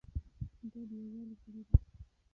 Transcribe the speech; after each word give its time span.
دا 0.71 0.81
د 0.89 0.91
یووالي 1.01 1.35
ژبه 1.41 1.61
ده. 1.67 1.75